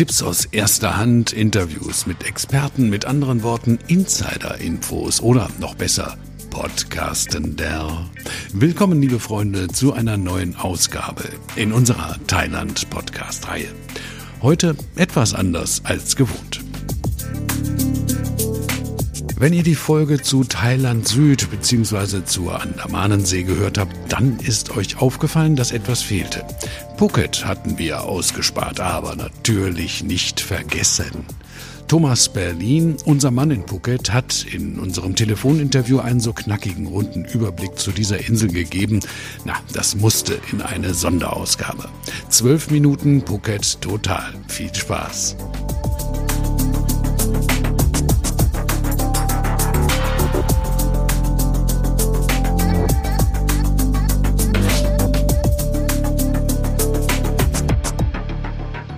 Tipps 0.00 0.22
aus 0.22 0.46
erster 0.46 0.96
Hand, 0.96 1.34
Interviews 1.34 2.06
mit 2.06 2.26
Experten, 2.26 2.88
mit 2.88 3.04
anderen 3.04 3.42
Worten 3.42 3.78
Insider-Infos 3.86 5.20
oder 5.20 5.50
noch 5.58 5.74
besser 5.74 6.16
Podcasten 6.48 7.54
der. 7.54 8.08
Willkommen, 8.54 9.02
liebe 9.02 9.20
Freunde, 9.20 9.68
zu 9.68 9.92
einer 9.92 10.16
neuen 10.16 10.56
Ausgabe 10.56 11.24
in 11.54 11.70
unserer 11.70 12.16
Thailand-Podcast-Reihe. 12.26 13.68
Heute 14.40 14.74
etwas 14.96 15.34
anders 15.34 15.82
als 15.84 16.16
gewohnt. 16.16 16.69
Wenn 19.40 19.54
ihr 19.54 19.62
die 19.62 19.74
Folge 19.74 20.20
zu 20.20 20.44
Thailand 20.44 21.08
Süd 21.08 21.50
bzw. 21.50 22.26
zur 22.26 22.60
Andamanensee 22.60 23.42
gehört 23.42 23.78
habt, 23.78 24.12
dann 24.12 24.38
ist 24.38 24.76
euch 24.76 25.00
aufgefallen, 25.00 25.56
dass 25.56 25.72
etwas 25.72 26.02
fehlte. 26.02 26.44
Phuket 26.98 27.46
hatten 27.46 27.78
wir 27.78 28.02
ausgespart, 28.02 28.80
aber 28.80 29.16
natürlich 29.16 30.04
nicht 30.04 30.40
vergessen. 30.40 31.24
Thomas 31.88 32.28
Berlin, 32.28 32.98
unser 33.06 33.30
Mann 33.30 33.50
in 33.50 33.66
Phuket, 33.66 34.12
hat 34.12 34.44
in 34.44 34.78
unserem 34.78 35.16
Telefoninterview 35.16 36.00
einen 36.00 36.20
so 36.20 36.34
knackigen 36.34 36.86
runden 36.88 37.24
Überblick 37.24 37.78
zu 37.78 37.92
dieser 37.92 38.18
Insel 38.28 38.52
gegeben. 38.52 39.00
Na, 39.46 39.54
das 39.72 39.96
musste 39.96 40.38
in 40.52 40.60
eine 40.60 40.92
Sonderausgabe. 40.92 41.88
Zwölf 42.28 42.70
Minuten 42.70 43.24
Phuket 43.26 43.80
total. 43.80 44.34
Viel 44.48 44.74
Spaß. 44.74 45.36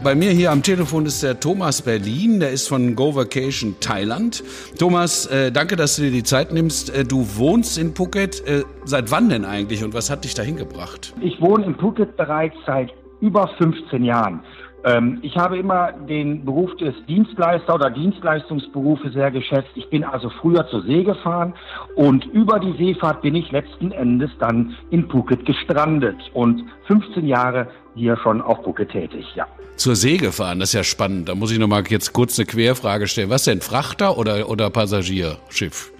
Bei 0.03 0.17
mir 0.17 0.33
hier 0.33 0.51
am 0.51 0.65
Telefon 0.65 1.07
ist 1.07 1.23
der 1.23 1.39
Thomas 1.39 1.83
Berlin, 1.83 2.41
der 2.41 2.51
ist 2.51 2.67
von 2.67 2.97
Go 2.97 3.15
Vacation 3.15 3.77
Thailand. 3.79 4.43
Thomas, 4.77 5.27
äh, 5.27 5.53
danke, 5.53 5.77
dass 5.77 5.95
du 5.95 6.03
dir 6.03 6.11
die 6.11 6.25
Zeit 6.25 6.53
nimmst. 6.53 6.93
Äh, 6.93 7.05
du 7.05 7.25
wohnst 7.37 7.79
in 7.79 7.95
Phuket. 7.95 8.45
Äh, 8.45 8.65
seit 8.85 9.13
wann 9.13 9.29
denn 9.29 9.45
eigentlich 9.45 9.85
und 9.85 9.95
was 9.95 10.11
hat 10.11 10.25
dich 10.25 10.35
dahin 10.35 10.57
gebracht? 10.57 11.15
Ich 11.21 11.41
wohne 11.41 11.67
in 11.67 11.77
Phuket 11.77 12.17
bereits 12.17 12.57
seit 12.67 12.93
über 13.21 13.49
15 13.59 14.03
Jahren. 14.03 14.41
Ähm, 14.85 15.19
ich 15.23 15.37
habe 15.37 15.59
immer 15.59 15.93
den 15.93 16.45
Beruf 16.45 16.75
des 16.77 16.95
Dienstleister 17.07 17.75
oder 17.75 17.91
Dienstleistungsberufe 17.91 19.11
sehr 19.11 19.31
geschätzt. 19.31 19.71
Ich 19.75 19.89
bin 19.91 20.03
also 20.05 20.29
früher 20.31 20.67
zur 20.69 20.83
See 20.83 21.05
gefahren 21.05 21.55
und 21.95 22.25
über 22.27 22.59
die 22.59 22.73
Seefahrt 22.77 23.23
bin 23.23 23.35
ich 23.35 23.51
letzten 23.53 23.93
Endes 23.93 24.31
dann 24.41 24.77
in 24.91 25.09
Phuket 25.09 25.47
gestrandet 25.47 26.17
und 26.35 26.65
15 26.87 27.27
Jahre 27.27 27.69
hier 27.95 28.17
schon 28.17 28.41
auf 28.41 28.65
Phuket 28.65 28.91
tätig, 28.91 29.27
ja. 29.35 29.47
Zur 29.77 29.97
See 29.97 30.17
gefahren, 30.17 30.61
das 30.61 30.71
ist 30.71 30.75
ja 30.75 30.85
spannend. 30.85 31.29
Da 31.29 31.35
muss 31.35 31.51
ich 31.51 31.59
nochmal 31.59 31.83
jetzt 31.89 32.13
kurz 32.13 32.39
eine 32.39 32.47
Querfrage 32.47 33.07
stellen. 33.07 33.31
Was 33.31 33.45
denn, 33.45 33.61
Frachter 33.61 34.19
oder, 34.19 34.49
oder 34.49 34.69
Passagierschiff? 34.71 35.92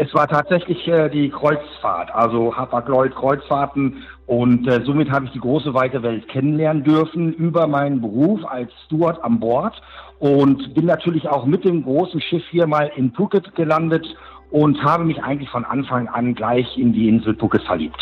Es 0.00 0.14
war 0.14 0.28
tatsächlich 0.28 0.86
äh, 0.86 1.08
die 1.08 1.28
Kreuzfahrt, 1.28 2.14
also 2.14 2.56
Hapag-Lloyd-Kreuzfahrten 2.56 4.04
und 4.26 4.68
äh, 4.68 4.80
somit 4.84 5.10
habe 5.10 5.24
ich 5.24 5.32
die 5.32 5.40
große 5.40 5.74
weite 5.74 6.04
Welt 6.04 6.28
kennenlernen 6.28 6.84
dürfen 6.84 7.32
über 7.32 7.66
meinen 7.66 8.00
Beruf 8.00 8.44
als 8.44 8.70
Steward 8.86 9.24
an 9.24 9.40
Bord 9.40 9.74
und 10.20 10.72
bin 10.74 10.86
natürlich 10.86 11.28
auch 11.28 11.46
mit 11.46 11.64
dem 11.64 11.82
großen 11.82 12.20
Schiff 12.20 12.44
hier 12.48 12.68
mal 12.68 12.92
in 12.94 13.12
Phuket 13.12 13.56
gelandet 13.56 14.06
und 14.52 14.80
habe 14.84 15.04
mich 15.04 15.20
eigentlich 15.20 15.50
von 15.50 15.64
Anfang 15.64 16.06
an 16.06 16.36
gleich 16.36 16.78
in 16.78 16.92
die 16.92 17.08
Insel 17.08 17.34
Phuket 17.34 17.62
verliebt. 17.62 17.98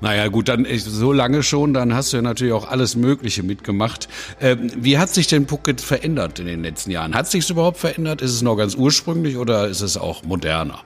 Naja, 0.00 0.28
gut, 0.28 0.48
dann 0.48 0.66
so 0.76 1.12
lange 1.12 1.42
schon, 1.42 1.74
dann 1.74 1.94
hast 1.94 2.12
du 2.12 2.18
ja 2.18 2.22
natürlich 2.22 2.52
auch 2.52 2.68
alles 2.68 2.96
Mögliche 2.96 3.42
mitgemacht. 3.42 4.08
Ähm, 4.40 4.70
wie 4.76 4.98
hat 4.98 5.10
sich 5.10 5.26
denn 5.26 5.46
Phuket 5.46 5.80
verändert 5.80 6.38
in 6.38 6.46
den 6.46 6.62
letzten 6.62 6.90
Jahren? 6.90 7.14
Hat 7.14 7.26
sich 7.26 7.48
überhaupt 7.48 7.78
verändert? 7.78 8.22
Ist 8.22 8.32
es 8.32 8.42
noch 8.42 8.56
ganz 8.56 8.74
ursprünglich 8.74 9.36
oder 9.36 9.68
ist 9.68 9.80
es 9.80 9.96
auch 9.96 10.22
moderner? 10.24 10.80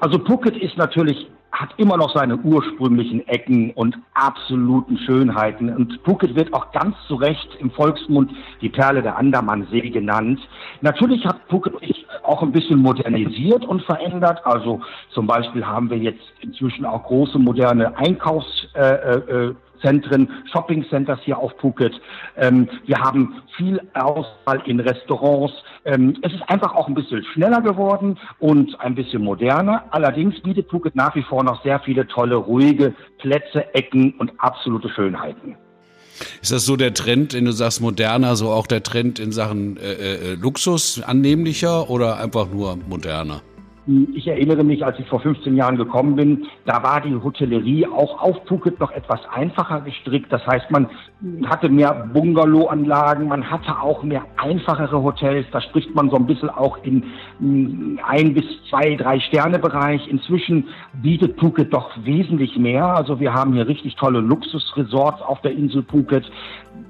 Also 0.00 0.18
Phuket 0.18 0.56
ist 0.56 0.76
natürlich 0.76 1.28
hat 1.56 1.70
immer 1.78 1.96
noch 1.96 2.14
seine 2.14 2.36
ursprünglichen 2.36 3.26
Ecken 3.28 3.70
und 3.70 3.96
absoluten 4.12 4.98
Schönheiten. 4.98 5.74
Und 5.74 5.98
Phuket 6.04 6.34
wird 6.34 6.52
auch 6.52 6.70
ganz 6.72 6.94
zu 7.08 7.14
Recht 7.14 7.48
im 7.58 7.70
Volksmund 7.70 8.30
die 8.60 8.68
Perle 8.68 9.02
der 9.02 9.16
Andamansee 9.16 9.88
genannt. 9.88 10.38
Natürlich 10.82 11.24
hat 11.24 11.40
Phuket 11.48 11.74
auch 12.22 12.42
ein 12.42 12.52
bisschen 12.52 12.80
modernisiert 12.80 13.64
und 13.64 13.82
verändert. 13.82 14.44
Also 14.44 14.82
zum 15.10 15.26
Beispiel 15.26 15.66
haben 15.66 15.88
wir 15.88 15.96
jetzt 15.96 16.22
inzwischen 16.40 16.84
auch 16.84 17.04
große 17.04 17.38
moderne 17.38 17.96
Einkaufs 17.96 18.68
äh, 18.74 18.80
äh, 18.80 19.54
Zentren, 19.86 20.28
Shopping 20.52 20.84
Centers 20.90 21.20
hier 21.22 21.38
auf 21.38 21.52
Phuket. 21.60 21.94
Ähm, 22.36 22.68
wir 22.86 22.98
haben 22.98 23.42
viel 23.56 23.80
Auswahl 23.94 24.60
in 24.66 24.80
Restaurants. 24.80 25.54
Ähm, 25.84 26.16
es 26.22 26.32
ist 26.32 26.42
einfach 26.48 26.74
auch 26.74 26.88
ein 26.88 26.94
bisschen 26.94 27.24
schneller 27.32 27.60
geworden 27.60 28.18
und 28.40 28.78
ein 28.80 28.96
bisschen 28.96 29.22
moderner. 29.22 29.84
Allerdings 29.90 30.40
bietet 30.40 30.68
Phuket 30.70 30.96
nach 30.96 31.14
wie 31.14 31.22
vor 31.22 31.44
noch 31.44 31.62
sehr 31.62 31.78
viele 31.80 32.06
tolle, 32.08 32.34
ruhige 32.34 32.94
Plätze, 33.18 33.72
Ecken 33.74 34.14
und 34.18 34.32
absolute 34.38 34.88
Schönheiten. 34.88 35.56
Ist 36.42 36.50
das 36.50 36.64
so 36.64 36.76
der 36.76 36.94
Trend, 36.94 37.34
wenn 37.34 37.44
du 37.44 37.52
sagst 37.52 37.80
moderner, 37.80 38.36
so 38.36 38.50
auch 38.50 38.66
der 38.66 38.82
Trend 38.82 39.18
in 39.18 39.32
Sachen 39.32 39.76
äh, 39.76 39.92
äh, 39.92 40.34
Luxus 40.34 41.02
annehmlicher 41.02 41.90
oder 41.90 42.18
einfach 42.18 42.48
nur 42.48 42.76
moderner? 42.88 43.42
Ich 44.14 44.26
erinnere 44.26 44.64
mich, 44.64 44.84
als 44.84 44.98
ich 44.98 45.06
vor 45.06 45.20
15 45.20 45.54
Jahren 45.54 45.76
gekommen 45.76 46.16
bin, 46.16 46.46
da 46.64 46.82
war 46.82 47.00
die 47.00 47.14
Hotellerie 47.14 47.86
auch 47.86 48.20
auf 48.20 48.36
Phuket 48.46 48.80
noch 48.80 48.90
etwas 48.90 49.20
einfacher 49.32 49.80
gestrickt. 49.80 50.32
Das 50.32 50.44
heißt, 50.44 50.72
man 50.72 50.88
hatte 51.46 51.68
mehr 51.68 52.08
Bungalow-Anlagen, 52.12 53.28
man 53.28 53.48
hatte 53.48 53.80
auch 53.80 54.02
mehr 54.02 54.24
einfachere 54.38 55.00
Hotels. 55.00 55.46
Da 55.52 55.60
spricht 55.60 55.94
man 55.94 56.10
so 56.10 56.16
ein 56.16 56.26
bisschen 56.26 56.50
auch 56.50 56.78
in 56.82 57.04
ein 58.04 58.34
bis 58.34 58.44
zwei, 58.68 58.96
drei 58.96 59.20
Sterne-Bereich. 59.20 60.08
Inzwischen 60.08 60.68
bietet 60.94 61.38
Phuket 61.38 61.72
doch 61.72 61.90
wesentlich 62.02 62.58
mehr. 62.58 62.86
Also 62.86 63.20
wir 63.20 63.34
haben 63.34 63.52
hier 63.52 63.68
richtig 63.68 63.94
tolle 63.94 64.18
Luxusresorts 64.18 65.22
auf 65.22 65.40
der 65.42 65.52
Insel 65.52 65.84
Phuket 65.84 66.28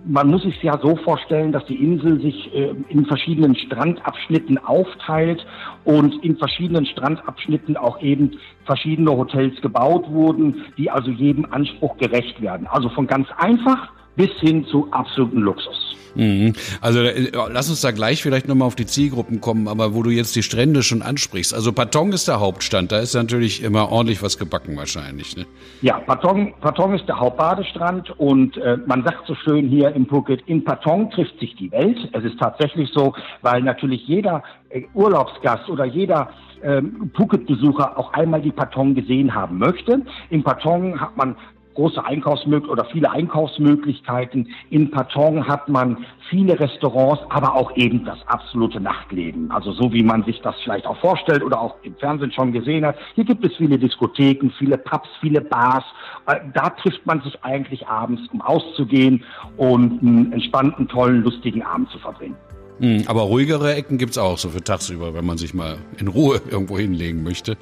man 0.09 0.29
muss 0.29 0.43
sich 0.43 0.63
ja 0.63 0.79
so 0.83 0.97
vorstellen, 0.97 1.53
dass 1.53 1.65
die 1.67 1.83
Insel 1.83 2.21
sich 2.21 2.53
äh, 2.55 2.75
in 2.89 3.07
verschiedenen 3.07 3.57
Strandabschnitten 3.57 4.59
aufteilt 4.59 5.45
und 5.87 6.23
in 6.25 6.37
verschiedenen 6.37 6.85
Strandabschnitten 6.85 7.77
auch 7.77 8.03
eben 8.03 8.39
verschiedene 8.65 9.13
Hotels 9.13 9.61
gebaut 9.63 10.11
wurden, 10.11 10.65
die 10.77 10.91
also 10.91 11.11
jedem 11.11 11.47
Anspruch 11.53 11.97
gerecht 11.97 12.43
werden. 12.43 12.67
Also 12.67 12.89
von 12.89 13.07
ganz 13.07 13.29
einfach 13.39 13.93
bis 14.17 14.31
hin 14.41 14.65
zu 14.67 14.89
absoluten 14.91 15.41
Luxus. 15.41 15.87
Mhm. 16.17 16.55
Also 16.81 17.01
äh, 17.01 17.31
lass 17.51 17.69
uns 17.69 17.83
da 17.83 17.91
gleich 17.91 18.23
vielleicht 18.23 18.49
nochmal 18.49 18.67
auf 18.67 18.75
die 18.75 18.87
Zielgruppen 18.87 19.41
kommen, 19.41 19.69
aber 19.69 19.95
wo 19.95 20.03
du 20.03 20.11
jetzt 20.11 20.35
die 20.35 20.43
Strände 20.43 20.83
schon 20.83 21.03
ansprichst. 21.03 21.55
Also 21.55 21.73
Patong 21.73 22.13
ist 22.13 22.27
der 22.27 22.41
Hauptstand, 22.41 22.91
da 22.91 22.99
ist 22.99 23.15
natürlich 23.15 23.63
immer 23.63 23.93
ordentlich 23.93 24.23
was 24.23 24.39
gebacken 24.39 24.77
wahrscheinlich. 24.77 25.37
Ne? 25.37 25.45
Ja, 25.83 25.99
Patong, 25.99 26.55
Patong 26.61 26.95
ist 26.95 27.07
der 27.07 27.21
Hauptbadestrand 27.21 28.19
und 28.19 28.57
äh, 28.57 28.79
man 28.87 29.05
sagt 29.05 29.27
so 29.27 29.35
schön 29.35 29.69
hier 29.69 29.95
im 29.95 30.07
Phuket, 30.07 30.43
in 30.47 30.65
Patong 30.65 31.11
trifft 31.11 31.39
sich 31.39 31.55
die 31.57 31.71
Welt. 31.71 31.99
Es 32.13 32.25
ist 32.25 32.39
tatsächlich 32.39 32.91
so, 32.93 33.15
weil 33.43 33.63
natürlich 33.63 34.07
jeder 34.07 34.43
äh, 34.71 34.83
Urlaubsgast 34.95 35.69
oder 35.69 35.85
jeder 35.85 36.31
ähm, 36.63 37.11
Phuket-Besucher 37.15 37.99
auch 37.99 38.13
einmal 38.15 38.41
die 38.41 38.53
Patong 38.53 38.95
gesehen 38.95 39.35
haben 39.35 39.59
möchte. 39.59 40.01
Im 40.31 40.43
Patong 40.43 40.99
hat 40.99 41.17
man 41.17 41.37
große 41.77 42.05
Einkaufsmöglichkeiten 42.05 42.71
oder 42.71 42.85
viele 42.91 43.11
Einkaufsmöglichkeiten. 43.11 44.49
In 44.71 44.91
Patong 44.91 45.47
hat 45.47 45.69
man 45.69 46.05
viele 46.29 46.59
Restaurants, 46.59 47.23
aber 47.29 47.55
auch 47.55 47.77
eben 47.77 48.05
das 48.05 48.19
absolute 48.27 48.81
Nachtleben. 48.81 49.51
Also 49.53 49.73
so 49.73 49.93
wie 49.93 50.03
man 50.03 50.25
sich 50.25 50.41
das 50.41 50.57
vielleicht 50.65 50.87
auch 50.87 50.99
vorstellt 50.99 51.45
oder 51.45 51.61
auch 51.61 51.77
im 51.83 51.95
Fernsehen 51.97 52.33
schon 52.33 52.53
gesehen 52.53 52.85
hat. 52.85 52.97
Hier 53.15 53.25
gibt 53.25 53.45
es 53.45 53.55
viele 53.57 53.79
Diskotheken, 53.79 54.51
viele 54.59 54.79
Pubs, 54.79 55.09
viele 55.21 55.41
Bars. 55.41 55.85
Äh, 56.27 56.41
da 56.55 56.71
trifft 56.71 57.07
man 57.07 57.21
sich 57.21 57.43
eigentlich 57.45 57.87
abends, 57.87 58.23
um 58.33 58.41
auszugehen 58.41 59.23
und 59.57 60.03
einen 60.03 60.33
entspannten, 60.33 60.89
tollen, 60.89 61.23
lustigen 61.23 61.63
Abend 61.63 61.91
zu 61.91 61.99
verbringen. 61.99 62.37
Hm, 62.81 63.05
aber 63.07 63.23
ruhigere 63.23 63.75
Ecken 63.75 63.97
gibt's 63.97 64.19
auch 64.19 64.37
so 64.37 64.51
für 64.51 64.63
tagsüber, 64.63 65.15
wenn 65.15 65.25
man 65.25 65.39
sich 65.39 65.55
mal 65.55 65.79
in 65.99 66.09
Ruhe 66.09 66.41
irgendwo 66.51 66.79
hinlegen 66.79 67.23
möchte. 67.23 67.57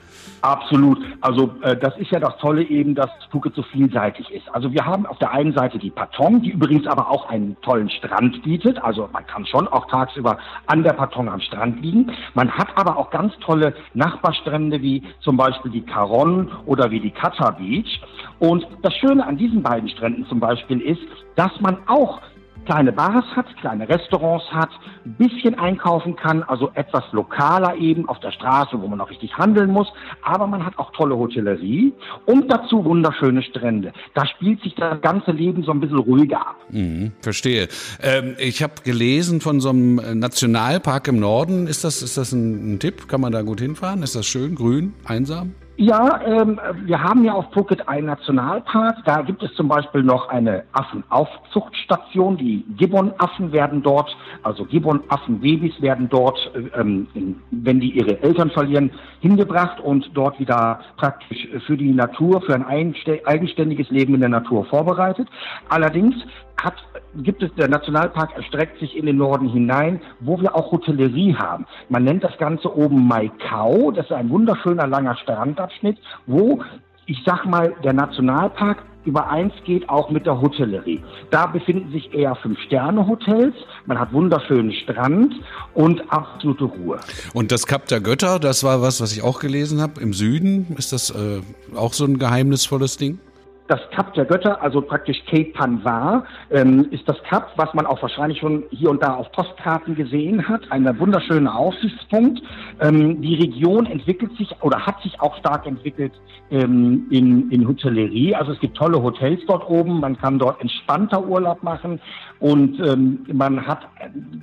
Absolut. 0.44 0.98
Also 1.22 1.54
äh, 1.62 1.74
das 1.74 1.96
ist 1.96 2.10
ja 2.10 2.20
das 2.20 2.36
Tolle 2.36 2.64
eben, 2.64 2.94
dass 2.94 3.08
Phuket 3.30 3.54
so 3.54 3.62
vielseitig 3.62 4.30
ist. 4.30 4.46
Also 4.54 4.70
wir 4.74 4.84
haben 4.84 5.06
auf 5.06 5.16
der 5.16 5.30
einen 5.30 5.54
Seite 5.54 5.78
die 5.78 5.88
Patong, 5.88 6.42
die 6.42 6.50
übrigens 6.50 6.86
aber 6.86 7.10
auch 7.10 7.30
einen 7.30 7.56
tollen 7.62 7.88
Strand 7.88 8.42
bietet. 8.42 8.76
Also 8.84 9.08
man 9.10 9.26
kann 9.26 9.46
schon 9.46 9.66
auch 9.68 9.86
tagsüber 9.86 10.36
an 10.66 10.82
der 10.82 10.92
Patong 10.92 11.30
am 11.30 11.40
Strand 11.40 11.80
liegen. 11.80 12.12
Man 12.34 12.50
hat 12.50 12.68
aber 12.76 12.98
auch 12.98 13.08
ganz 13.08 13.32
tolle 13.38 13.72
Nachbarstrände 13.94 14.82
wie 14.82 15.02
zum 15.20 15.38
Beispiel 15.38 15.70
die 15.70 15.80
Caron 15.80 16.52
oder 16.66 16.90
wie 16.90 17.00
die 17.00 17.10
Kata 17.10 17.52
Beach. 17.52 18.02
Und 18.38 18.66
das 18.82 18.94
Schöne 18.96 19.26
an 19.26 19.38
diesen 19.38 19.62
beiden 19.62 19.88
Stränden 19.88 20.26
zum 20.26 20.40
Beispiel 20.40 20.82
ist, 20.82 21.00
dass 21.36 21.58
man 21.62 21.78
auch 21.86 22.20
kleine 22.64 22.92
Bars 22.92 23.24
hat, 23.36 23.46
kleine 23.60 23.88
Restaurants 23.88 24.44
hat, 24.52 24.70
ein 25.04 25.14
bisschen 25.14 25.54
einkaufen 25.58 26.16
kann, 26.16 26.42
also 26.42 26.70
etwas 26.74 27.04
lokaler 27.12 27.76
eben 27.76 28.08
auf 28.08 28.20
der 28.20 28.32
Straße, 28.32 28.80
wo 28.80 28.88
man 28.88 28.98
noch 28.98 29.10
richtig 29.10 29.36
handeln 29.36 29.70
muss, 29.70 29.88
aber 30.22 30.46
man 30.46 30.64
hat 30.64 30.78
auch 30.78 30.92
tolle 30.92 31.16
Hotellerie 31.16 31.92
und 32.26 32.50
dazu 32.50 32.84
wunderschöne 32.84 33.42
Strände. 33.42 33.92
Da 34.14 34.26
spielt 34.26 34.62
sich 34.62 34.74
das 34.74 35.00
ganze 35.00 35.32
Leben 35.32 35.62
so 35.62 35.72
ein 35.72 35.80
bisschen 35.80 35.98
ruhiger 35.98 36.40
ab. 36.40 36.56
Mhm, 36.70 37.12
verstehe. 37.20 37.68
Ähm, 38.02 38.36
ich 38.38 38.62
habe 38.62 38.74
gelesen 38.84 39.40
von 39.40 39.60
so 39.60 39.70
einem 39.70 39.96
Nationalpark 40.18 41.08
im 41.08 41.20
Norden. 41.20 41.66
Ist 41.66 41.84
das, 41.84 42.02
ist 42.02 42.16
das 42.16 42.32
ein, 42.32 42.74
ein 42.74 42.78
Tipp? 42.78 43.08
Kann 43.08 43.20
man 43.20 43.32
da 43.32 43.42
gut 43.42 43.60
hinfahren? 43.60 44.02
Ist 44.02 44.16
das 44.16 44.26
schön, 44.26 44.54
grün, 44.54 44.94
einsam? 45.04 45.52
Ja, 45.76 46.20
ähm, 46.24 46.60
wir 46.84 47.02
haben 47.02 47.24
ja 47.24 47.32
auf 47.32 47.46
Phuket 47.52 47.88
einen 47.88 48.06
Nationalpark. 48.06 48.98
Da 49.04 49.22
gibt 49.22 49.42
es 49.42 49.52
zum 49.54 49.66
Beispiel 49.66 50.04
noch 50.04 50.28
eine 50.28 50.62
Affenaufzuchtstation. 50.72 52.36
Die 52.36 52.64
Gibbon-Affen 52.76 53.50
werden 53.50 53.82
dort, 53.82 54.16
also 54.44 54.64
Gibbon-Affenbabys 54.66 55.82
werden 55.82 56.08
dort, 56.08 56.38
äh, 56.54 56.80
ähm, 56.80 57.08
wenn 57.50 57.80
die 57.80 57.90
ihre 57.90 58.22
Eltern 58.22 58.50
verlieren, 58.50 58.92
hingebracht 59.18 59.80
und 59.80 60.10
dort 60.14 60.38
wieder 60.38 60.78
praktisch 60.96 61.48
für 61.66 61.76
die 61.76 61.92
Natur, 61.92 62.40
für 62.42 62.54
ein 62.54 62.64
eigenständiges 62.64 63.90
Leben 63.90 64.14
in 64.14 64.20
der 64.20 64.28
Natur 64.28 64.66
vorbereitet. 64.66 65.28
Allerdings 65.70 66.14
hat, 66.56 66.74
gibt 67.16 67.42
es, 67.42 67.54
der 67.54 67.68
Nationalpark 67.68 68.36
erstreckt 68.36 68.78
sich 68.80 68.96
in 68.96 69.06
den 69.06 69.16
Norden 69.16 69.48
hinein, 69.48 70.00
wo 70.20 70.40
wir 70.40 70.54
auch 70.54 70.72
Hotellerie 70.72 71.34
haben. 71.34 71.66
Man 71.88 72.04
nennt 72.04 72.24
das 72.24 72.36
Ganze 72.38 72.74
oben 72.74 73.06
Maikau. 73.06 73.90
Das 73.90 74.06
ist 74.06 74.12
ein 74.12 74.30
wunderschöner 74.30 74.86
langer 74.86 75.16
Strandabschnitt, 75.16 75.98
wo 76.26 76.62
ich 77.06 77.18
sag 77.26 77.44
mal, 77.44 77.74
der 77.84 77.92
Nationalpark 77.92 78.82
übereins 79.04 79.52
geht 79.64 79.88
auch 79.88 80.10
mit 80.10 80.24
der 80.24 80.40
Hotellerie. 80.40 81.02
Da 81.30 81.46
befinden 81.46 81.92
sich 81.92 82.14
eher 82.14 82.34
Fünf-Sterne-Hotels. 82.36 83.54
Man 83.86 83.98
hat 83.98 84.12
wunderschönen 84.12 84.72
Strand 84.72 85.34
und 85.74 86.02
absolute 86.10 86.64
Ruhe. 86.64 87.00
Und 87.34 87.52
das 87.52 87.66
Kap 87.66 87.86
der 87.88 88.00
Götter, 88.00 88.38
das 88.38 88.64
war 88.64 88.80
was, 88.80 89.00
was 89.00 89.12
ich 89.12 89.22
auch 89.22 89.40
gelesen 89.40 89.82
habe, 89.82 90.00
im 90.00 90.14
Süden. 90.14 90.74
Ist 90.78 90.92
das 90.92 91.10
äh, 91.10 91.42
auch 91.76 91.92
so 91.92 92.06
ein 92.06 92.18
geheimnisvolles 92.18 92.96
Ding? 92.96 93.18
Das 93.66 93.80
Kap 93.92 94.12
der 94.14 94.26
Götter, 94.26 94.62
also 94.62 94.82
praktisch 94.82 95.24
Cape 95.26 95.52
Panvar, 95.54 96.24
ähm, 96.50 96.88
ist 96.90 97.08
das 97.08 97.16
Kap, 97.22 97.52
was 97.56 97.72
man 97.72 97.86
auch 97.86 98.00
wahrscheinlich 98.02 98.38
schon 98.38 98.64
hier 98.70 98.90
und 98.90 99.02
da 99.02 99.14
auf 99.14 99.32
Postkarten 99.32 99.94
gesehen 99.94 100.46
hat. 100.48 100.70
Ein 100.70 100.84
wunderschöner 100.98 101.56
Aussichtspunkt. 101.56 102.42
Ähm, 102.80 103.22
die 103.22 103.36
Region 103.36 103.86
entwickelt 103.86 104.36
sich 104.36 104.54
oder 104.60 104.84
hat 104.84 105.00
sich 105.02 105.20
auch 105.20 105.36
stark 105.38 105.66
entwickelt 105.66 106.12
ähm, 106.50 107.06
in, 107.10 107.50
in 107.50 107.66
Hotellerie. 107.66 108.34
Also 108.34 108.52
es 108.52 108.60
gibt 108.60 108.76
tolle 108.76 109.02
Hotels 109.02 109.40
dort 109.46 109.68
oben. 109.68 110.00
Man 110.00 110.18
kann 110.18 110.38
dort 110.38 110.60
entspannter 110.60 111.26
Urlaub 111.26 111.62
machen 111.62 112.00
und 112.40 112.78
ähm, 112.80 113.24
man 113.32 113.66
hat 113.66 113.88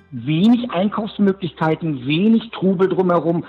wenig 0.09 0.71
Einkaufsmöglichkeiten, 0.71 2.07
wenig 2.07 2.49
Trubel 2.51 2.89
drumherum. 2.89 3.45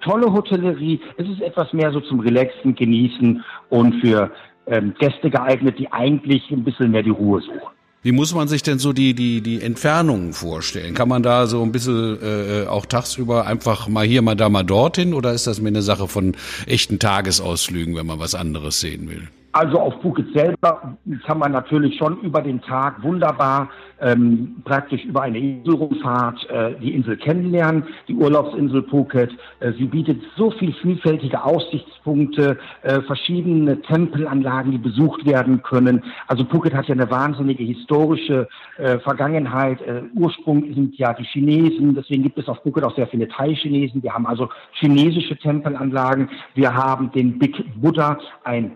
Tolle 0.00 0.32
Hotellerie. 0.32 1.00
Es 1.16 1.28
ist 1.28 1.40
etwas 1.40 1.72
mehr 1.72 1.92
so 1.92 2.00
zum 2.00 2.20
Relaxen, 2.20 2.74
Genießen 2.74 3.42
und 3.70 3.94
für 4.00 4.30
ähm, 4.66 4.94
Gäste 4.98 5.30
geeignet, 5.30 5.78
die 5.78 5.92
eigentlich 5.92 6.50
ein 6.50 6.64
bisschen 6.64 6.90
mehr 6.90 7.02
die 7.02 7.10
Ruhe 7.10 7.40
suchen. 7.40 7.74
Wie 8.02 8.12
muss 8.12 8.34
man 8.34 8.48
sich 8.48 8.62
denn 8.62 8.78
so 8.78 8.92
die, 8.92 9.14
die, 9.14 9.40
die 9.40 9.62
Entfernungen 9.62 10.34
vorstellen? 10.34 10.92
Kann 10.92 11.08
man 11.08 11.22
da 11.22 11.46
so 11.46 11.62
ein 11.62 11.72
bisschen 11.72 12.18
äh, 12.22 12.66
auch 12.66 12.84
tagsüber 12.84 13.46
einfach 13.46 13.88
mal 13.88 14.04
hier, 14.04 14.20
mal 14.20 14.34
da, 14.34 14.50
mal 14.50 14.62
dorthin? 14.62 15.14
Oder 15.14 15.32
ist 15.32 15.46
das 15.46 15.58
mir 15.58 15.68
eine 15.68 15.80
Sache 15.80 16.06
von 16.06 16.36
echten 16.66 16.98
Tagesausflügen, 16.98 17.96
wenn 17.96 18.04
man 18.04 18.18
was 18.18 18.34
anderes 18.34 18.78
sehen 18.78 19.08
will? 19.08 19.28
Also 19.54 19.78
auf 19.78 19.94
Phuket 20.02 20.32
selber 20.34 20.96
kann 21.24 21.38
man 21.38 21.52
natürlich 21.52 21.96
schon 21.96 22.20
über 22.22 22.42
den 22.42 22.60
Tag 22.60 23.00
wunderbar 23.04 23.68
ähm, 24.00 24.56
praktisch 24.64 25.04
über 25.04 25.22
eine 25.22 25.38
Inselrundfahrt 25.38 26.50
äh, 26.50 26.74
die 26.80 26.92
Insel 26.92 27.16
kennenlernen, 27.16 27.84
die 28.08 28.14
Urlaubsinsel 28.14 28.82
Phuket. 28.82 29.30
Äh, 29.60 29.72
sie 29.74 29.84
bietet 29.84 30.20
so 30.36 30.50
viel 30.50 30.72
vielfältige 30.82 31.44
Aussichtspunkte, 31.44 32.58
äh, 32.82 33.00
verschiedene 33.02 33.80
Tempelanlagen, 33.82 34.72
die 34.72 34.78
besucht 34.78 35.24
werden 35.24 35.62
können. 35.62 36.02
Also 36.26 36.44
Phuket 36.44 36.74
hat 36.74 36.88
ja 36.88 36.94
eine 36.94 37.08
wahnsinnige 37.08 37.62
historische 37.62 38.48
äh, 38.78 38.98
Vergangenheit. 38.98 39.80
Äh, 39.82 40.02
Ursprung 40.16 40.64
sind 40.74 40.98
ja 40.98 41.12
die 41.14 41.24
Chinesen, 41.24 41.94
deswegen 41.94 42.24
gibt 42.24 42.38
es 42.38 42.48
auf 42.48 42.60
Phuket 42.64 42.82
auch 42.82 42.96
sehr 42.96 43.06
viele 43.06 43.28
Thai-Chinesen. 43.28 44.02
Wir 44.02 44.12
haben 44.12 44.26
also 44.26 44.48
chinesische 44.72 45.36
Tempelanlagen. 45.36 46.28
Wir 46.54 46.74
haben 46.74 47.12
den 47.12 47.38
Big 47.38 47.64
Buddha, 47.80 48.18
ein 48.42 48.72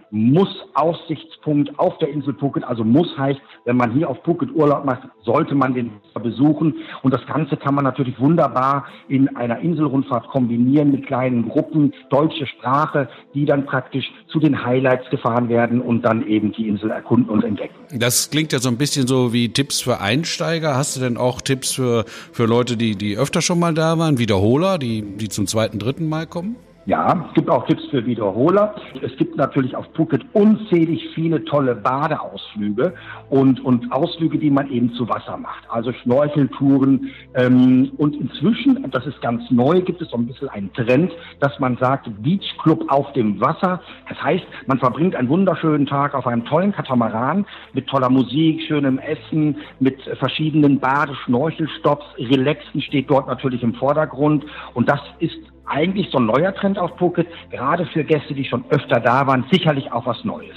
Muss-Aussichtspunkt 0.78 1.78
auf 1.78 1.98
der 1.98 2.08
Insel 2.08 2.34
Phuket. 2.34 2.64
Also 2.64 2.84
Muss 2.84 3.16
heißt, 3.16 3.40
wenn 3.64 3.76
man 3.76 3.92
hier 3.92 4.08
auf 4.08 4.18
Phuket 4.24 4.50
Urlaub 4.54 4.84
macht, 4.84 5.02
sollte 5.24 5.54
man 5.54 5.74
den 5.74 5.92
besuchen. 6.22 6.74
Und 7.02 7.14
das 7.14 7.24
Ganze 7.26 7.56
kann 7.56 7.74
man 7.74 7.84
natürlich 7.84 8.18
wunderbar 8.18 8.86
in 9.08 9.34
einer 9.36 9.60
Inselrundfahrt 9.60 10.28
kombinieren 10.28 10.90
mit 10.90 11.06
kleinen 11.06 11.48
Gruppen, 11.48 11.94
deutsche 12.10 12.46
Sprache, 12.46 13.08
die 13.34 13.44
dann 13.44 13.66
praktisch 13.66 14.10
zu 14.28 14.40
den 14.40 14.64
Highlights 14.64 15.08
gefahren 15.10 15.48
werden 15.48 15.80
und 15.80 16.02
dann 16.02 16.26
eben 16.26 16.52
die 16.52 16.68
Insel 16.68 16.90
erkunden 16.90 17.30
und 17.30 17.44
entdecken. 17.44 17.74
Das 17.94 18.30
klingt 18.30 18.52
ja 18.52 18.58
so 18.58 18.68
ein 18.68 18.78
bisschen 18.78 19.06
so 19.06 19.32
wie 19.32 19.50
Tipps 19.50 19.80
für 19.80 20.00
Einsteiger. 20.00 20.76
Hast 20.76 20.96
du 20.96 21.00
denn 21.00 21.16
auch 21.16 21.40
Tipps 21.40 21.72
für, 21.72 22.04
für 22.06 22.46
Leute, 22.46 22.76
die, 22.76 22.96
die 22.96 23.16
öfter 23.16 23.42
schon 23.42 23.58
mal 23.58 23.74
da 23.74 23.98
waren, 23.98 24.18
Wiederholer, 24.18 24.78
die, 24.78 25.02
die 25.02 25.28
zum 25.28 25.46
zweiten, 25.46 25.78
dritten 25.78 26.08
Mal 26.08 26.26
kommen? 26.26 26.56
Ja, 26.88 27.26
es 27.28 27.34
gibt 27.34 27.50
auch 27.50 27.66
Tipps 27.66 27.84
für 27.90 28.06
Wiederholer. 28.06 28.74
Es 29.02 29.14
gibt 29.18 29.36
natürlich 29.36 29.76
auf 29.76 29.84
Phuket 29.94 30.24
unzählig 30.32 31.06
viele 31.14 31.44
tolle 31.44 31.74
Badeausflüge 31.74 32.94
und, 33.28 33.62
und 33.62 33.92
Ausflüge, 33.92 34.38
die 34.38 34.50
man 34.50 34.70
eben 34.70 34.94
zu 34.94 35.06
Wasser 35.06 35.36
macht. 35.36 35.64
Also 35.68 35.92
Schnorcheltouren. 35.92 37.10
Ähm, 37.34 37.92
und 37.98 38.16
inzwischen, 38.16 38.90
das 38.90 39.04
ist 39.04 39.20
ganz 39.20 39.42
neu, 39.50 39.82
gibt 39.82 40.00
es 40.00 40.08
so 40.08 40.16
ein 40.16 40.26
bisschen 40.26 40.48
einen 40.48 40.72
Trend, 40.72 41.12
dass 41.40 41.58
man 41.58 41.76
sagt, 41.76 42.08
Beachclub 42.22 42.90
auf 42.90 43.12
dem 43.12 43.38
Wasser. 43.38 43.82
Das 44.08 44.22
heißt, 44.22 44.46
man 44.66 44.78
verbringt 44.78 45.14
einen 45.14 45.28
wunderschönen 45.28 45.84
Tag 45.84 46.14
auf 46.14 46.26
einem 46.26 46.46
tollen 46.46 46.72
Katamaran 46.72 47.44
mit 47.74 47.86
toller 47.88 48.08
Musik, 48.08 48.62
schönem 48.66 48.98
Essen, 48.98 49.58
mit 49.78 50.00
verschiedenen 50.18 50.80
Badeschnorchelstops. 50.80 52.06
Relaxen 52.18 52.80
steht 52.80 53.10
dort 53.10 53.26
natürlich 53.26 53.62
im 53.62 53.74
Vordergrund. 53.74 54.46
Und 54.72 54.88
das 54.88 55.00
ist 55.18 55.36
eigentlich 55.68 56.08
so 56.10 56.18
ein 56.18 56.26
neuer 56.26 56.54
Trend 56.54 56.78
auf 56.78 56.98
Phuket, 56.98 57.28
gerade 57.50 57.86
für 57.86 58.04
Gäste, 58.04 58.34
die 58.34 58.44
schon 58.44 58.64
öfter 58.70 59.00
da 59.00 59.26
waren, 59.26 59.44
sicherlich 59.50 59.90
auch 59.92 60.06
was 60.06 60.24
Neues. 60.24 60.56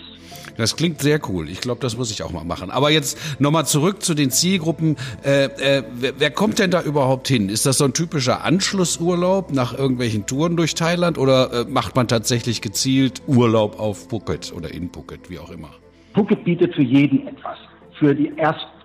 Das 0.57 0.75
klingt 0.75 0.99
sehr 0.99 1.19
cool. 1.29 1.49
Ich 1.49 1.61
glaube, 1.61 1.81
das 1.81 1.97
muss 1.97 2.11
ich 2.11 2.23
auch 2.23 2.31
mal 2.31 2.43
machen. 2.43 2.71
Aber 2.71 2.91
jetzt 2.91 3.39
nochmal 3.39 3.65
zurück 3.65 4.03
zu 4.03 4.13
den 4.13 4.31
Zielgruppen. 4.31 4.97
Äh, 5.23 5.45
äh, 5.45 5.83
wer, 5.93 6.13
wer, 6.19 6.31
kommt 6.31 6.59
denn 6.59 6.71
da 6.71 6.81
überhaupt 6.81 7.27
hin? 7.27 7.49
Ist 7.49 7.65
das 7.65 7.77
so 7.77 7.85
ein 7.85 7.93
typischer 7.93 8.43
Anschlussurlaub 8.43 9.53
nach 9.53 9.77
irgendwelchen 9.77 10.25
Touren 10.25 10.57
durch 10.57 10.75
Thailand 10.75 11.17
oder 11.17 11.61
äh, 11.61 11.65
macht 11.65 11.95
man 11.95 12.07
tatsächlich 12.07 12.61
gezielt 12.61 13.21
Urlaub 13.27 13.79
auf 13.79 14.09
Phuket 14.09 14.53
oder 14.55 14.73
in 14.73 14.91
Phuket, 14.91 15.29
wie 15.29 15.39
auch 15.39 15.51
immer? 15.51 15.69
Phuket 16.13 16.43
bietet 16.43 16.75
für 16.75 16.83
jeden 16.83 17.27
etwas. 17.27 17.57
Für 17.97 18.13
die 18.13 18.31
Erstkomma, 18.35 18.80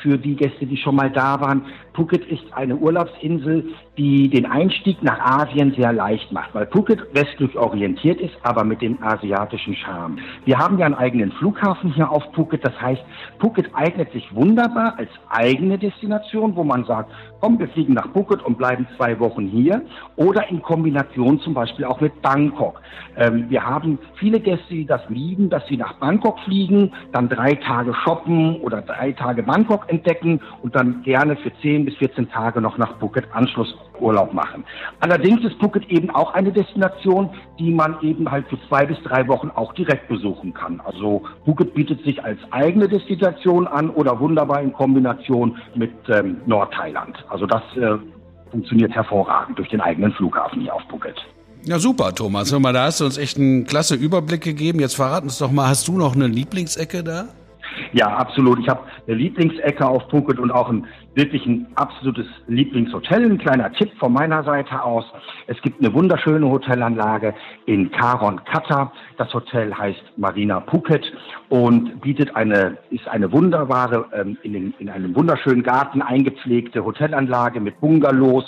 für 0.00 0.16
die 0.16 0.34
Gäste, 0.34 0.66
die 0.66 0.76
schon 0.78 0.96
mal 0.96 1.10
da 1.10 1.40
waren. 1.40 1.66
Phuket 1.94 2.24
ist 2.26 2.44
eine 2.52 2.74
Urlaubsinsel, 2.76 3.68
die 3.98 4.30
den 4.30 4.46
Einstieg 4.46 5.02
nach 5.02 5.20
Asien 5.20 5.74
sehr 5.76 5.92
leicht 5.92 6.32
macht, 6.32 6.54
weil 6.54 6.66
Phuket 6.68 7.00
westlich 7.14 7.56
orientiert 7.58 8.20
ist, 8.20 8.34
aber 8.42 8.64
mit 8.64 8.80
dem 8.80 9.02
asiatischen 9.02 9.76
Charme. 9.76 10.18
Wir 10.46 10.58
haben 10.58 10.78
ja 10.78 10.86
einen 10.86 10.94
eigenen 10.94 11.32
Flughafen 11.32 11.92
hier 11.92 12.10
auf 12.10 12.22
Phuket, 12.34 12.64
das 12.64 12.80
heißt, 12.80 13.02
Phuket 13.40 13.68
eignet 13.74 14.10
sich 14.12 14.34
wunderbar 14.34 14.94
als 14.96 15.10
eigene 15.28 15.76
Destination, 15.76 16.56
wo 16.56 16.64
man 16.64 16.84
sagt, 16.84 17.10
komm, 17.42 17.58
wir 17.58 17.68
fliegen 17.68 17.94
nach 17.94 18.08
Phuket 18.12 18.40
und 18.42 18.56
bleiben 18.56 18.86
zwei 18.96 19.18
Wochen 19.18 19.48
hier 19.48 19.82
oder 20.14 20.48
in 20.48 20.62
Kombination 20.62 21.40
zum 21.40 21.54
Beispiel 21.54 21.84
auch 21.84 22.00
mit 22.00 22.22
Bangkok. 22.22 22.80
Ähm, 23.16 23.50
wir 23.50 23.66
haben 23.66 23.98
viele 24.14 24.38
Gäste, 24.38 24.72
die 24.72 24.86
das 24.86 25.02
lieben, 25.08 25.50
dass 25.50 25.66
sie 25.66 25.76
nach 25.76 25.94
Bangkok 25.94 26.38
fliegen, 26.44 26.92
dann 27.10 27.28
drei 27.28 27.54
Tage 27.56 27.94
shoppen 27.94 28.60
oder 28.60 28.80
drei 28.80 29.10
Tage 29.10 29.42
Bangkok 29.42 29.90
entdecken 29.92 30.40
und 30.62 30.76
dann 30.76 31.02
gerne 31.02 31.34
für 31.34 31.52
zehn 31.60 31.84
bis 31.84 31.96
14 31.96 32.30
Tage 32.30 32.60
noch 32.60 32.78
nach 32.78 32.98
Phuket 33.00 33.26
Anschluss 33.32 33.76
Urlaub 34.02 34.34
machen. 34.34 34.64
Allerdings 35.00 35.44
ist 35.44 35.58
Phuket 35.60 35.88
eben 35.88 36.10
auch 36.10 36.34
eine 36.34 36.52
Destination, 36.52 37.30
die 37.58 37.72
man 37.72 37.96
eben 38.02 38.30
halt 38.30 38.46
für 38.48 38.58
zwei 38.68 38.84
bis 38.84 38.98
drei 39.02 39.26
Wochen 39.28 39.50
auch 39.54 39.72
direkt 39.74 40.08
besuchen 40.08 40.52
kann. 40.52 40.80
Also 40.84 41.22
Phuket 41.44 41.74
bietet 41.74 42.02
sich 42.04 42.22
als 42.22 42.38
eigene 42.50 42.88
Destination 42.88 43.66
an 43.66 43.90
oder 43.90 44.18
wunderbar 44.20 44.60
in 44.60 44.72
Kombination 44.72 45.56
mit 45.74 45.92
ähm, 46.08 46.38
Nordthailand. 46.46 47.24
Also 47.28 47.46
das 47.46 47.62
äh, 47.76 47.98
funktioniert 48.50 48.92
hervorragend 48.92 49.58
durch 49.58 49.68
den 49.68 49.80
eigenen 49.80 50.12
Flughafen 50.12 50.60
hier 50.60 50.74
auf 50.74 50.82
Phuket. 50.90 51.16
Ja, 51.64 51.78
super, 51.78 52.12
Thomas. 52.12 52.50
Hör 52.50 52.58
mal, 52.58 52.72
da 52.72 52.84
hast 52.84 53.00
du 53.00 53.04
uns 53.04 53.18
echt 53.18 53.38
einen 53.38 53.64
klasse 53.64 53.94
Überblick 53.94 54.42
gegeben. 54.42 54.80
Jetzt 54.80 54.96
verrat 54.96 55.22
uns 55.22 55.38
doch 55.38 55.52
mal, 55.52 55.68
hast 55.68 55.86
du 55.86 55.96
noch 55.96 56.16
eine 56.16 56.26
Lieblingsecke 56.26 57.04
da? 57.04 57.28
Ja, 57.92 58.06
absolut. 58.08 58.58
Ich 58.60 58.68
habe 58.68 58.80
eine 59.06 59.16
Lieblingsecke 59.16 59.86
auf 59.86 60.08
Phuket 60.10 60.38
und 60.38 60.50
auch 60.50 60.68
ein 60.68 60.86
wirklich 61.14 61.44
ein 61.46 61.66
absolutes 61.74 62.26
Lieblingshotel. 62.46 63.24
Ein 63.24 63.38
kleiner 63.38 63.72
Tipp 63.72 63.90
von 63.98 64.12
meiner 64.12 64.42
Seite 64.44 64.82
aus. 64.82 65.04
Es 65.46 65.60
gibt 65.62 65.80
eine 65.80 65.92
wunderschöne 65.92 66.48
Hotelanlage 66.48 67.34
in 67.66 67.90
Karon 67.90 68.42
Kata. 68.44 68.92
Das 69.18 69.32
Hotel 69.34 69.74
heißt 69.74 70.02
Marina 70.16 70.60
Phuket 70.60 71.04
und 71.48 72.00
bietet 72.00 72.34
eine, 72.34 72.78
ist 72.90 73.06
eine 73.08 73.30
wunderbare, 73.30 74.06
ähm, 74.14 74.38
in, 74.42 74.52
den, 74.52 74.74
in 74.78 74.88
einem 74.88 75.14
wunderschönen 75.14 75.62
Garten 75.62 76.00
eingepflegte 76.00 76.84
Hotelanlage 76.84 77.60
mit 77.60 77.78
Bungalows 77.80 78.44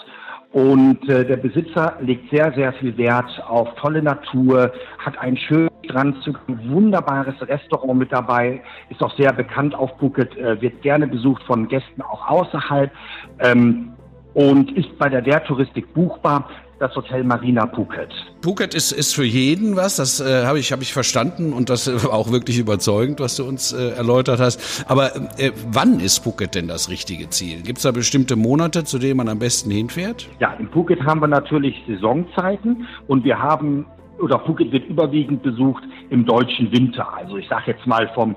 und 0.54 1.08
äh, 1.08 1.26
der 1.26 1.36
Besitzer 1.36 1.96
legt 2.00 2.30
sehr, 2.30 2.52
sehr 2.52 2.72
viel 2.74 2.96
Wert 2.96 3.42
auf 3.48 3.74
tolle 3.74 4.00
Natur, 4.00 4.70
hat 4.98 5.18
einen 5.18 5.36
schönen 5.36 5.68
Strandzug, 5.84 6.38
ein 6.46 6.70
wunderbares 6.70 7.34
Restaurant 7.40 7.98
mit 7.98 8.12
dabei, 8.12 8.62
ist 8.88 9.02
auch 9.02 9.12
sehr 9.16 9.32
bekannt 9.32 9.74
auf 9.74 9.90
Phuket, 9.98 10.36
äh, 10.36 10.62
wird 10.62 10.80
gerne 10.82 11.08
besucht 11.08 11.42
von 11.42 11.66
Gästen 11.66 12.02
auch 12.02 12.28
außerhalb 12.28 12.92
ähm, 13.40 13.94
und 14.34 14.70
ist 14.76 14.96
bei 14.96 15.08
der 15.08 15.26
Wehrtouristik 15.26 15.92
buchbar 15.92 16.48
das 16.78 16.94
Hotel 16.94 17.24
Marina 17.24 17.66
Phuket. 17.66 18.10
Phuket 18.42 18.74
ist, 18.74 18.92
ist 18.92 19.14
für 19.14 19.24
jeden 19.24 19.76
was, 19.76 19.96
das 19.96 20.20
äh, 20.20 20.44
habe 20.44 20.58
ich, 20.58 20.72
hab 20.72 20.82
ich 20.82 20.92
verstanden 20.92 21.52
und 21.52 21.70
das 21.70 21.86
äh, 21.86 22.06
auch 22.06 22.32
wirklich 22.32 22.58
überzeugend, 22.58 23.20
was 23.20 23.36
du 23.36 23.44
uns 23.44 23.72
äh, 23.72 23.90
erläutert 23.90 24.40
hast. 24.40 24.84
Aber 24.88 25.14
äh, 25.38 25.52
wann 25.70 26.00
ist 26.00 26.18
Phuket 26.18 26.54
denn 26.54 26.68
das 26.68 26.88
richtige 26.88 27.30
Ziel? 27.30 27.62
Gibt 27.62 27.78
es 27.78 27.84
da 27.84 27.92
bestimmte 27.92 28.36
Monate, 28.36 28.84
zu 28.84 28.98
denen 28.98 29.16
man 29.16 29.28
am 29.28 29.38
besten 29.38 29.70
hinfährt? 29.70 30.28
Ja, 30.40 30.52
in 30.54 30.68
Phuket 30.68 31.02
haben 31.04 31.20
wir 31.20 31.28
natürlich 31.28 31.76
Saisonzeiten 31.86 32.86
und 33.06 33.24
wir 33.24 33.38
haben 33.38 33.86
oder 34.20 34.38
Phuket 34.40 34.72
wird 34.72 34.86
überwiegend 34.86 35.42
besucht 35.42 35.82
im 36.10 36.24
deutschen 36.24 36.70
Winter. 36.72 37.12
Also 37.14 37.36
ich 37.36 37.48
sage 37.48 37.72
jetzt 37.72 37.86
mal 37.86 38.08
vom 38.14 38.36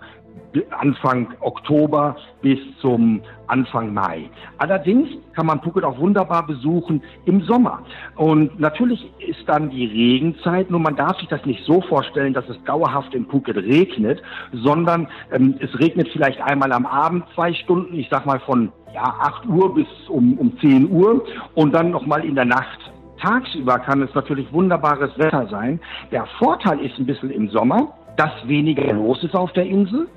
Anfang 0.72 1.27
Oktober 1.41 2.15
bis 2.41 2.60
zum 2.82 3.22
Anfang 3.48 3.94
Mai. 3.94 4.29
Allerdings 4.58 5.10
kann 5.34 5.46
man 5.46 5.62
Phuket 5.62 5.84
auch 5.84 5.98
wunderbar 6.00 6.46
besuchen 6.46 7.01
im 7.25 7.41
Sommer. 7.44 7.82
Und 8.15 8.60
natürlich 8.60 9.12
ist 9.20 9.48
dann 9.48 9.70
die 9.70 9.86
Regenzeit, 9.86 10.70
nur 10.70 10.79
man 10.79 10.96
darf 10.96 11.17
sich 11.20 11.27
das 11.27 11.46
nicht 11.46 11.63
so 11.65 11.82
vorstellen, 11.82 12.34
dass 12.34 12.48
es 12.50 12.62
dauerhaft 12.63 13.13
in 13.13 13.25
Phuket 13.25 13.58
regnet, 13.58 14.22
sondern 14.51 15.08
ähm, 15.32 15.56
es 15.60 15.77
regnet 15.79 16.10
vielleicht 16.10 16.41
einmal 16.41 16.72
am 16.72 16.86
Abend 16.86 17.25
zwei 17.36 17.53
Stunden, 17.53 17.94
ich 17.94 18.08
sag 18.10 18.25
mal 18.25 18.39
von 18.39 18.72
ja, 18.94 19.03
8 19.03 19.46
Uhr 19.48 19.74
bis 19.75 19.88
um, 20.10 20.38
um 20.38 20.58
10 20.60 20.89
Uhr 20.89 21.24
und 21.56 21.74
dann 21.74 21.91
nochmal 21.91 22.25
in 22.25 22.36
der 22.36 22.46
Nacht 22.46 22.79
Tagsüber 23.22 23.79
kann 23.79 24.01
es 24.03 24.13
natürlich 24.13 24.51
wunderbares 24.53 25.17
Wetter 25.17 25.48
sein. 25.48 25.79
Der 26.12 26.25
Vorteil 26.38 26.79
ist 26.79 26.98
ein 27.00 27.06
bisschen 27.06 27.32
im 27.32 27.50
Sommer, 27.50 27.94
dass 28.17 28.31
weniger 28.45 28.91
los 28.93 29.24
ist 29.24 29.36
auf 29.36 29.53
der 29.53 29.65
Insel. 29.65 30.07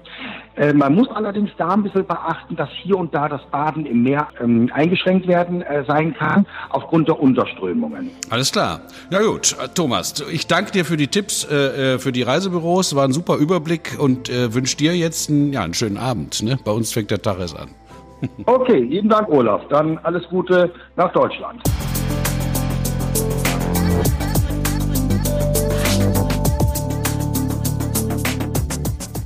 Äh, 0.57 0.73
man 0.73 0.95
muss 0.95 1.09
allerdings 1.09 1.51
da 1.57 1.69
ein 1.69 1.83
bisschen 1.83 2.07
beachten, 2.07 2.57
dass 2.57 2.69
hier 2.83 2.99
und 2.99 3.15
da 3.15 3.29
das 3.29 3.43
Baden 3.51 3.87
im 3.87 4.03
Meer 4.03 4.29
ähm, 4.41 4.69
eingeschränkt 4.73 5.29
werden 5.29 5.63
äh, 5.63 5.85
sein 5.87 6.15
kann, 6.15 6.47
aufgrund 6.71 7.09
der 7.09 7.21
Unterströmungen. 7.21 8.11
Alles 8.31 8.51
klar. 8.51 8.81
Na 9.11 9.23
gut, 9.23 9.53
äh, 9.53 9.69
Thomas, 9.69 10.25
ich 10.33 10.47
danke 10.47 10.73
dir 10.73 10.85
für 10.85 10.97
die 10.97 11.07
Tipps 11.07 11.45
äh, 11.45 11.95
äh, 11.95 11.99
für 11.99 12.11
die 12.13 12.23
Reisebüros. 12.23 12.97
War 12.97 13.05
ein 13.05 13.13
super 13.13 13.37
Überblick 13.37 13.97
und 13.99 14.29
wünsche 14.31 14.77
dir 14.77 14.97
jetzt 14.97 15.31
einen, 15.31 15.53
ja, 15.53 15.63
einen 15.63 15.75
schönen 15.75 15.97
Abend. 15.97 16.43
Ne? 16.43 16.59
Bei 16.65 16.73
uns 16.73 16.93
fängt 16.93 17.11
der 17.11 17.23
Tag 17.23 17.39
erst 17.39 17.59
an. 17.59 17.71
okay, 18.47 18.81
lieben 18.81 19.09
Dank, 19.09 19.29
Olaf. 19.29 19.63
Dann 19.69 19.99
alles 19.99 20.27
Gute 20.29 20.73
nach 20.97 21.13
Deutschland. 21.13 21.63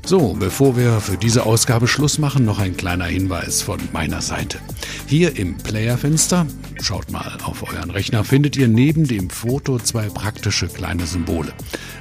So, 0.07 0.35
bevor 0.39 0.77
wir 0.77 1.01
für 1.01 1.17
diese 1.17 1.47
Ausgabe 1.47 1.89
Schluss 1.89 2.19
machen, 2.19 2.45
noch 2.45 2.59
ein 2.59 2.77
kleiner 2.77 3.07
Hinweis 3.07 3.63
von 3.63 3.81
meiner 3.95 4.21
Seite. 4.21 4.59
Hier 5.07 5.39
im 5.39 5.57
Playerfenster, 5.57 6.47
schaut 6.83 7.11
mal 7.11 7.39
auf 7.43 7.63
euren 7.63 7.91
Rechner, 7.91 8.23
findet 8.23 8.55
ihr 8.57 8.69
neben 8.69 9.07
dem 9.07 9.31
Foto 9.31 9.79
zwei 9.79 10.11
praktische 10.11 10.69
kleine 10.69 11.07
Symbole. 11.07 11.55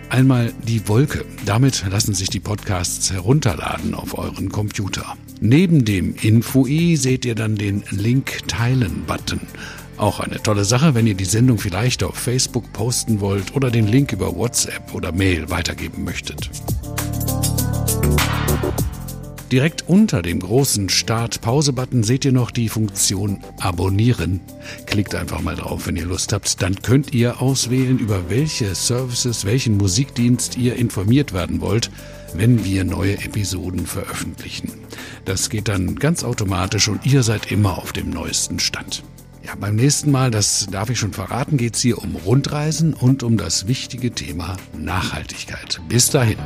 Einmal 0.10 0.52
die 0.68 0.86
Wolke. 0.90 1.24
Damit 1.46 1.86
lassen 1.90 2.14
sich 2.14 2.30
die 2.30 2.42
Podcasts 2.42 3.10
herunterladen 3.14 3.96
auf 3.96 4.18
euren 4.18 4.50
Computer. 4.50 5.16
Neben 5.40 5.86
dem 5.86 6.14
Info-I 6.16 6.98
seht 6.98 7.24
ihr 7.24 7.36
dann 7.36 7.56
den 7.56 7.84
Link 7.90 8.46
Teilen-Button. 8.50 9.40
Auch 9.96 10.20
eine 10.20 10.44
tolle 10.44 10.66
Sache, 10.66 10.94
wenn 10.94 11.08
ihr 11.08 11.16
die 11.16 11.24
Sendung 11.24 11.58
vielleicht 11.58 12.04
auf 12.04 12.16
Facebook 12.16 12.74
posten 12.74 13.22
wollt 13.22 13.56
oder 13.56 13.72
den 13.72 13.88
Link 13.88 14.12
über 14.12 14.36
WhatsApp 14.36 14.94
oder 14.94 15.14
Mail 15.14 15.50
weitergeben 15.50 16.04
möchtet. 16.04 16.50
Direkt 19.54 19.88
unter 19.88 20.24
dem 20.24 20.40
großen 20.40 20.90
Start-Pause-Button 20.90 22.02
seht 22.02 22.26
ihr 22.26 22.32
noch 22.32 22.50
die 22.50 22.70
Funktion 22.70 23.44
Abonnieren. 23.60 24.40
Klickt 24.88 25.14
einfach 25.14 25.42
mal 25.42 25.56
drauf, 25.56 25.86
wenn 25.86 25.96
ihr 25.96 26.08
Lust 26.08 26.34
habt. 26.34 26.60
Dann 26.64 26.82
könnt 26.82 27.14
ihr 27.14 27.40
auswählen, 27.40 28.00
über 28.00 28.32
welche 28.32 28.74
Services, 28.74 29.46
welchen 29.46 29.78
Musikdienst 29.78 30.58
ihr 30.58 30.76
informiert 30.76 31.34
werden 31.34 31.62
wollt, 31.62 31.92
wenn 32.34 32.66
wir 32.66 32.84
neue 32.84 33.14
Episoden 33.24 33.86
veröffentlichen. 33.86 34.72
Das 35.26 35.52
geht 35.52 35.68
dann 35.68 35.98
ganz 35.98 36.24
automatisch 36.24 36.88
und 36.88 37.06
ihr 37.06 37.22
seid 37.22 37.52
immer 37.52 37.78
auf 37.78 37.94
dem 37.94 38.10
neuesten 38.10 38.60
Stand. 38.60 39.04
Ja, 39.46 39.54
beim 39.54 39.76
nächsten 39.76 40.10
Mal, 40.10 40.32
das 40.32 40.66
darf 40.72 40.90
ich 40.90 40.98
schon 40.98 41.14
verraten, 41.14 41.58
geht 41.58 41.76
es 41.76 41.82
hier 41.82 42.00
um 42.00 42.16
Rundreisen 42.16 42.96
und 42.96 43.22
um 43.22 43.38
das 43.38 43.68
wichtige 43.68 44.10
Thema 44.10 44.58
Nachhaltigkeit. 44.76 45.80
Bis 45.90 46.10
dahin. 46.10 46.38